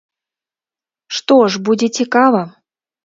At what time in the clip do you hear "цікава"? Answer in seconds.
2.01-2.41